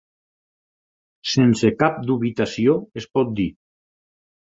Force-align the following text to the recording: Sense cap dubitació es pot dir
Sense 1.35 1.71
cap 1.85 2.01
dubitació 2.09 2.79
es 3.03 3.11
pot 3.15 3.39
dir 3.43 3.51